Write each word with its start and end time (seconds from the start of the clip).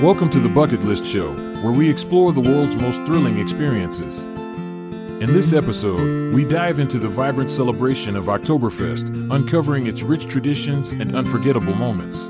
Welcome 0.00 0.28
to 0.30 0.40
the 0.40 0.48
Bucket 0.48 0.82
List 0.82 1.04
Show, 1.04 1.32
where 1.62 1.72
we 1.72 1.88
explore 1.88 2.32
the 2.32 2.40
world's 2.40 2.76
most 2.76 3.02
thrilling 3.04 3.38
experiences. 3.38 4.22
In 4.22 5.32
this 5.32 5.52
episode, 5.52 6.34
we 6.34 6.44
dive 6.44 6.78
into 6.78 6.98
the 6.98 7.08
vibrant 7.08 7.50
celebration 7.50 8.16
of 8.16 8.24
Oktoberfest, 8.24 9.32
uncovering 9.32 9.86
its 9.86 10.02
rich 10.02 10.26
traditions 10.26 10.90
and 10.90 11.14
unforgettable 11.14 11.74
moments. 11.74 12.24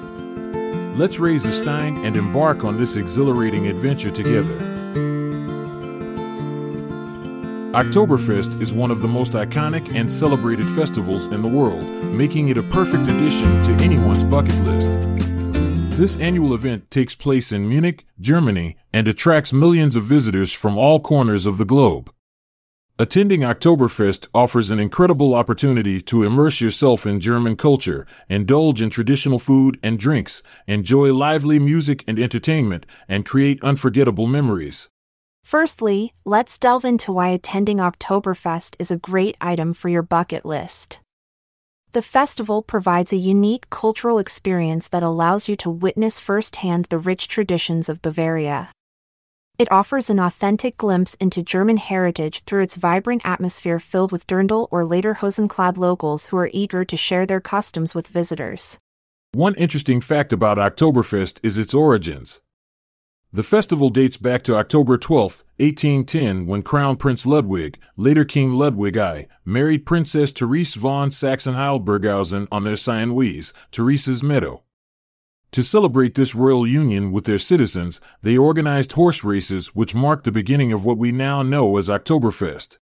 Let's 0.99 1.19
raise 1.19 1.47
a 1.47 1.53
stein 1.53 2.05
and 2.05 2.17
embark 2.17 2.65
on 2.65 2.77
this 2.77 2.97
exhilarating 2.97 3.67
adventure 3.67 4.11
together. 4.11 4.59
Oktoberfest 7.73 8.61
is 8.61 8.73
one 8.73 8.93
of 8.93 9.03
the 9.03 9.09
most 9.09 9.33
iconic 9.33 9.95
and 9.97 10.13
celebrated 10.13 10.71
festivals 10.71 11.27
in 11.29 11.43
the 11.43 11.49
world, 11.49 11.83
making 12.05 12.51
it 12.51 12.59
a 12.59 12.63
perfect 12.63 13.09
addition 13.09 13.61
to 13.63 13.83
anyone's 13.83 14.23
bucket 14.23 14.57
list. 14.61 14.91
This 15.97 16.19
annual 16.19 16.55
event 16.55 16.91
takes 16.91 17.15
place 17.15 17.53
in 17.53 17.69
Munich, 17.69 18.05
Germany, 18.19 18.77
and 18.93 19.07
attracts 19.07 19.53
millions 19.53 19.95
of 19.95 20.03
visitors 20.03 20.53
from 20.53 20.77
all 20.77 20.99
corners 20.99 21.47
of 21.47 21.57
the 21.57 21.65
globe. 21.65 22.13
Attending 22.99 23.43
Oktoberfest 23.43 24.27
offers 24.35 24.71
an 24.71 24.81
incredible 24.81 25.37
opportunity 25.37 26.03
to 26.03 26.25
immerse 26.25 26.61
yourself 26.61 27.07
in 27.07 27.21
German 27.21 27.55
culture, 27.55 28.09
indulge 28.29 28.83
in 28.83 28.91
traditional 28.91 29.39
food 29.39 29.79
and 29.85 29.97
drinks, 29.97 30.43
enjoy 30.67 31.15
lively 31.15 31.61
music 31.61 32.03
and 32.09 32.19
entertainment, 32.19 32.87
and 33.07 33.25
create 33.25 33.63
unforgettable 33.63 34.27
memories. 34.27 34.89
Firstly, 35.45 36.13
let's 36.25 36.59
delve 36.59 36.85
into 36.85 37.13
why 37.13 37.29
attending 37.29 37.77
Oktoberfest 37.77 38.75
is 38.81 38.91
a 38.91 38.97
great 38.97 39.37
item 39.41 39.73
for 39.73 39.89
your 39.89 40.03
bucket 40.03 40.45
list. 40.45 40.99
The 41.95 42.03
festival 42.03 42.61
provides 42.61 43.13
a 43.13 43.17
unique 43.17 43.71
cultural 43.71 44.19
experience 44.19 44.89
that 44.89 45.05
allows 45.05 45.49
you 45.49 45.55
to 45.59 45.71
witness 45.71 46.19
firsthand 46.19 46.87
the 46.87 46.99
rich 46.99 47.29
traditions 47.29 47.89
of 47.89 48.03
Bavaria. 48.03 48.73
It 49.61 49.71
offers 49.71 50.11
an 50.11 50.19
authentic 50.19 50.77
glimpse 50.77 51.15
into 51.21 51.41
German 51.41 51.77
heritage 51.77 52.43
through 52.49 52.65
its 52.65 52.75
vibrant 52.75 53.23
atmosphere 53.25 53.79
filled 53.79 54.11
with 54.11 54.27
Dirndl 54.27 54.67
or 54.73 54.85
later 54.85 55.15
clad 55.49 55.79
locals 55.79 56.27
who 56.27 56.37
are 56.37 56.51
eager 56.53 56.85
to 56.85 56.97
share 56.97 57.27
their 57.27 57.41
customs 57.41 57.95
with 57.95 58.09
visitors. 58.09 58.77
One 59.31 59.55
interesting 59.55 60.01
fact 60.01 60.33
about 60.33 60.59
Oktoberfest 60.59 61.39
is 61.45 61.59
its 61.59 61.75
origins. 61.75 62.41
The 63.35 63.43
festival 63.43 63.91
dates 63.91 64.17
back 64.17 64.43
to 64.43 64.55
October 64.55 64.97
12, 64.97 65.43
1810, 65.59 66.47
when 66.47 66.63
Crown 66.63 66.95
Prince 66.95 67.27
Ludwig, 67.27 67.81
later 67.97 68.25
King 68.25 68.53
Ludwig 68.53 68.97
I, 68.97 69.27
married 69.45 69.87
Princess 69.87 70.31
Therese 70.31 70.75
von 70.75 71.11
Saxon-Hildburghausen 71.11 72.47
on 72.53 72.63
Theresienwiese, 72.63 73.53
Therese's 73.73 74.23
Meadow. 74.23 74.63
To 75.51 75.65
celebrate 75.65 76.15
this 76.15 76.37
royal 76.37 76.65
union 76.65 77.11
with 77.11 77.25
their 77.25 77.41
citizens, 77.41 78.01
they 78.23 78.39
organized 78.39 78.93
horse 78.93 79.25
races 79.25 79.75
which 79.75 79.97
marked 79.97 80.23
the 80.23 80.31
beginning 80.31 80.73
of 80.73 80.85
what 80.85 80.97
we 80.99 81.11
now 81.11 81.43
know 81.43 81.77
as 81.77 81.89
Oktoberfest. 81.89 82.79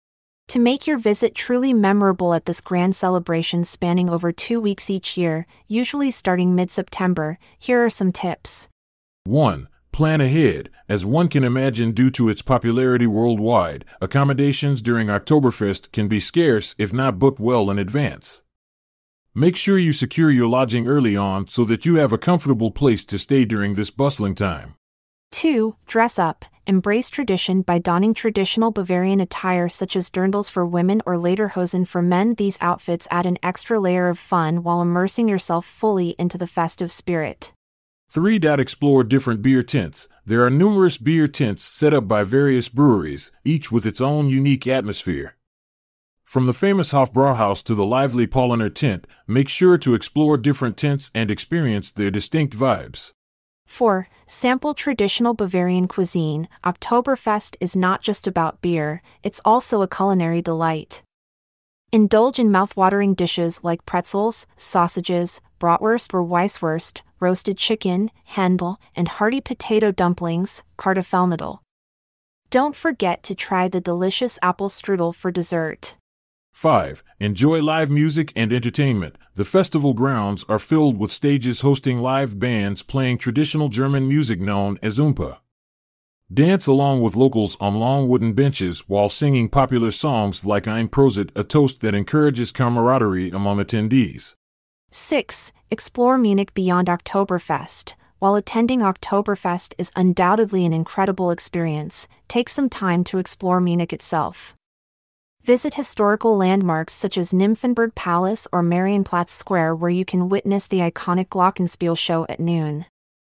To 0.48 0.58
make 0.58 0.84
your 0.84 0.98
visit 0.98 1.36
truly 1.36 1.72
memorable 1.72 2.34
at 2.34 2.46
this 2.46 2.60
grand 2.60 2.96
celebration 2.96 3.64
spanning 3.64 4.10
over 4.10 4.32
two 4.32 4.60
weeks 4.60 4.90
each 4.90 5.16
year, 5.16 5.46
usually 5.68 6.10
starting 6.10 6.56
mid 6.56 6.70
September, 6.70 7.38
here 7.56 7.84
are 7.84 7.90
some 7.90 8.10
tips. 8.10 8.66
1. 9.26 9.68
Plan 10.00 10.22
ahead, 10.22 10.70
as 10.88 11.04
one 11.04 11.28
can 11.28 11.44
imagine 11.44 11.92
due 11.92 12.08
to 12.12 12.30
its 12.30 12.40
popularity 12.40 13.06
worldwide, 13.06 13.84
accommodations 14.00 14.80
during 14.80 15.08
Oktoberfest 15.08 15.92
can 15.92 16.08
be 16.08 16.20
scarce 16.20 16.74
if 16.78 16.90
not 16.90 17.18
booked 17.18 17.38
well 17.38 17.70
in 17.70 17.78
advance. 17.78 18.42
Make 19.34 19.56
sure 19.56 19.76
you 19.76 19.92
secure 19.92 20.30
your 20.30 20.46
lodging 20.46 20.88
early 20.88 21.18
on 21.18 21.48
so 21.48 21.66
that 21.66 21.84
you 21.84 21.96
have 21.96 22.14
a 22.14 22.16
comfortable 22.16 22.70
place 22.70 23.04
to 23.04 23.18
stay 23.18 23.44
during 23.44 23.74
this 23.74 23.90
bustling 23.90 24.34
time. 24.34 24.74
2. 25.32 25.76
Dress 25.86 26.18
up. 26.18 26.46
Embrace 26.66 27.10
tradition 27.10 27.60
by 27.60 27.78
donning 27.78 28.14
traditional 28.14 28.70
Bavarian 28.70 29.20
attire 29.20 29.68
such 29.68 29.94
as 29.96 30.08
dirndls 30.08 30.50
for 30.50 30.64
women 30.64 31.02
or 31.04 31.16
lederhosen 31.16 31.86
for 31.86 32.00
men. 32.00 32.36
These 32.36 32.56
outfits 32.62 33.06
add 33.10 33.26
an 33.26 33.36
extra 33.42 33.78
layer 33.78 34.08
of 34.08 34.18
fun 34.18 34.62
while 34.62 34.80
immersing 34.80 35.28
yourself 35.28 35.66
fully 35.66 36.16
into 36.18 36.38
the 36.38 36.46
festive 36.46 36.90
spirit. 36.90 37.52
3. 38.12 38.40
Explore 38.58 39.04
different 39.04 39.40
beer 39.40 39.62
tents. 39.62 40.08
There 40.26 40.44
are 40.44 40.50
numerous 40.50 40.98
beer 40.98 41.28
tents 41.28 41.62
set 41.62 41.94
up 41.94 42.08
by 42.08 42.24
various 42.24 42.68
breweries, 42.68 43.30
each 43.44 43.70
with 43.70 43.86
its 43.86 44.00
own 44.00 44.28
unique 44.28 44.66
atmosphere. 44.66 45.36
From 46.24 46.46
the 46.46 46.52
famous 46.52 46.90
Hofbrauhaus 46.90 47.62
to 47.62 47.74
the 47.76 47.84
lively 47.84 48.26
Paulaner 48.26 48.74
tent, 48.74 49.06
make 49.28 49.48
sure 49.48 49.78
to 49.78 49.94
explore 49.94 50.36
different 50.36 50.76
tents 50.76 51.12
and 51.14 51.30
experience 51.30 51.92
their 51.92 52.10
distinct 52.10 52.56
vibes. 52.56 53.12
4. 53.66 54.08
Sample 54.26 54.74
traditional 54.74 55.32
Bavarian 55.32 55.86
cuisine. 55.86 56.48
Oktoberfest 56.64 57.54
is 57.60 57.76
not 57.76 58.02
just 58.02 58.26
about 58.26 58.60
beer, 58.60 59.02
it's 59.22 59.40
also 59.44 59.82
a 59.82 59.88
culinary 59.88 60.42
delight. 60.42 61.04
Indulge 61.92 62.38
in 62.38 62.52
mouth-watering 62.52 63.14
dishes 63.14 63.64
like 63.64 63.84
pretzels, 63.84 64.46
sausages, 64.56 65.40
bratwurst 65.58 66.14
or 66.14 66.24
weisswurst, 66.24 67.00
roasted 67.18 67.58
chicken, 67.58 68.12
Hendl, 68.34 68.76
and 68.94 69.08
hearty 69.08 69.40
potato 69.40 69.90
dumplings, 69.90 70.62
Kartoffelknödel. 70.78 71.58
Don't 72.48 72.76
forget 72.76 73.24
to 73.24 73.34
try 73.34 73.66
the 73.66 73.80
delicious 73.80 74.38
apple 74.40 74.68
strudel 74.68 75.12
for 75.12 75.32
dessert. 75.32 75.96
5. 76.52 77.02
Enjoy 77.18 77.60
live 77.60 77.90
music 77.90 78.32
and 78.36 78.52
entertainment. 78.52 79.16
The 79.34 79.44
festival 79.44 79.92
grounds 79.92 80.44
are 80.48 80.60
filled 80.60 80.96
with 80.96 81.10
stages 81.10 81.62
hosting 81.62 81.98
live 81.98 82.38
bands 82.38 82.84
playing 82.84 83.18
traditional 83.18 83.68
German 83.68 84.06
music 84.06 84.40
known 84.40 84.78
as 84.80 84.98
Oompah. 84.98 85.38
Dance 86.32 86.68
along 86.68 87.02
with 87.02 87.16
locals 87.16 87.56
on 87.58 87.74
long 87.74 88.06
wooden 88.06 88.34
benches 88.34 88.88
while 88.88 89.08
singing 89.08 89.48
popular 89.48 89.90
songs 89.90 90.44
like 90.44 90.68
Ein 90.68 90.86
Prosit, 90.86 91.30
a 91.34 91.42
toast 91.42 91.80
that 91.80 91.92
encourages 91.92 92.52
camaraderie 92.52 93.30
among 93.30 93.58
attendees. 93.58 94.36
6. 94.92 95.50
Explore 95.72 96.18
Munich 96.18 96.54
beyond 96.54 96.86
Oktoberfest. 96.86 97.94
While 98.20 98.36
attending 98.36 98.78
Oktoberfest 98.78 99.74
is 99.76 99.90
undoubtedly 99.96 100.64
an 100.64 100.72
incredible 100.72 101.32
experience, 101.32 102.06
take 102.28 102.48
some 102.48 102.68
time 102.68 103.02
to 103.04 103.18
explore 103.18 103.60
Munich 103.60 103.92
itself. 103.92 104.54
Visit 105.42 105.74
historical 105.74 106.36
landmarks 106.36 106.92
such 106.92 107.18
as 107.18 107.32
Nymphenburg 107.32 107.96
Palace 107.96 108.46
or 108.52 108.62
Marienplatz 108.62 109.30
Square 109.30 109.74
where 109.74 109.90
you 109.90 110.04
can 110.04 110.28
witness 110.28 110.68
the 110.68 110.78
iconic 110.78 111.26
Glockenspiel 111.26 111.98
show 111.98 112.24
at 112.28 112.38
noon. 112.38 112.86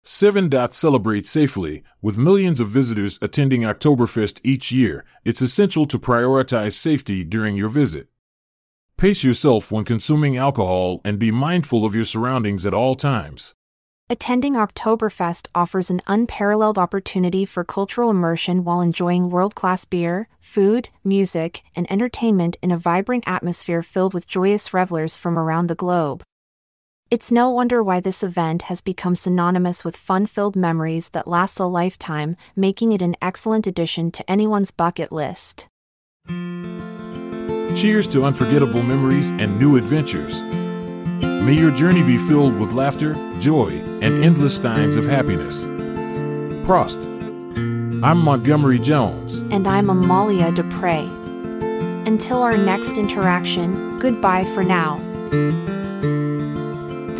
7. 0.04 0.50
Celebrate 0.70 1.28
safely. 1.28 1.84
With 2.00 2.18
millions 2.18 2.58
of 2.58 2.68
visitors 2.68 3.20
attending 3.22 3.62
Oktoberfest 3.62 4.40
each 4.42 4.72
year, 4.72 5.04
it's 5.24 5.40
essential 5.40 5.86
to 5.86 5.98
prioritize 5.98 6.72
safety 6.72 7.22
during 7.22 7.54
your 7.54 7.68
visit. 7.68 8.08
Pace 8.96 9.22
yourself 9.22 9.70
when 9.70 9.84
consuming 9.84 10.36
alcohol 10.36 11.00
and 11.04 11.20
be 11.20 11.30
mindful 11.30 11.84
of 11.84 11.94
your 11.94 12.04
surroundings 12.04 12.66
at 12.66 12.74
all 12.74 12.96
times. 12.96 13.54
Attending 14.10 14.54
Oktoberfest 14.54 15.46
offers 15.54 15.88
an 15.88 16.02
unparalleled 16.08 16.78
opportunity 16.78 17.44
for 17.44 17.64
cultural 17.64 18.10
immersion 18.10 18.64
while 18.64 18.80
enjoying 18.80 19.30
world 19.30 19.54
class 19.54 19.84
beer, 19.84 20.28
food, 20.40 20.88
music, 21.04 21.62
and 21.76 21.90
entertainment 21.90 22.56
in 22.60 22.72
a 22.72 22.76
vibrant 22.76 23.24
atmosphere 23.26 23.82
filled 23.82 24.14
with 24.14 24.28
joyous 24.28 24.74
revelers 24.74 25.14
from 25.14 25.38
around 25.38 25.68
the 25.68 25.76
globe. 25.76 26.24
It's 27.12 27.30
no 27.30 27.50
wonder 27.50 27.82
why 27.82 28.00
this 28.00 28.22
event 28.22 28.62
has 28.62 28.80
become 28.80 29.14
synonymous 29.14 29.84
with 29.84 29.98
fun 29.98 30.24
filled 30.24 30.56
memories 30.56 31.10
that 31.10 31.28
last 31.28 31.60
a 31.60 31.66
lifetime, 31.66 32.38
making 32.56 32.92
it 32.92 33.02
an 33.02 33.16
excellent 33.20 33.66
addition 33.66 34.10
to 34.12 34.30
anyone's 34.30 34.70
bucket 34.70 35.12
list. 35.12 35.66
Cheers 37.76 38.08
to 38.08 38.24
unforgettable 38.24 38.82
memories 38.82 39.30
and 39.32 39.58
new 39.58 39.76
adventures. 39.76 40.40
May 40.40 41.52
your 41.52 41.70
journey 41.70 42.02
be 42.02 42.16
filled 42.16 42.58
with 42.58 42.72
laughter, 42.72 43.12
joy, 43.40 43.72
and 44.00 44.24
endless 44.24 44.56
steins 44.56 44.96
of 44.96 45.04
happiness. 45.04 45.64
Prost. 46.64 47.04
I'm 48.02 48.20
Montgomery 48.20 48.78
Jones. 48.78 49.40
And 49.50 49.68
I'm 49.68 49.90
Amalia 49.90 50.50
Dupre. 50.50 51.02
Until 52.06 52.42
our 52.42 52.56
next 52.56 52.96
interaction, 52.96 53.98
goodbye 53.98 54.44
for 54.54 54.64
now. 54.64 54.98